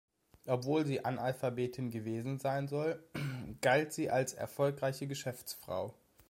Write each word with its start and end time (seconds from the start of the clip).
Obwohl 0.47 0.83
sie 0.83 1.05
Analphabetin 1.05 1.91
gewesen 1.91 2.39
sein 2.39 2.67
soll, 2.67 3.03
galt 3.61 3.93
sie 3.93 4.09
als 4.09 4.33
erfolgreiche 4.33 5.05
Geschäftsfrau. 5.05 5.93